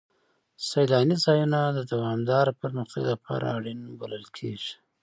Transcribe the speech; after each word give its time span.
سیلاني 0.67 1.15
ځایونه 1.25 1.59
د 1.71 1.79
دوامداره 1.91 2.51
پرمختګ 2.61 3.03
لپاره 3.13 3.45
اړین 3.57 3.79
بلل 3.99 4.25
کېږي. 4.37 4.73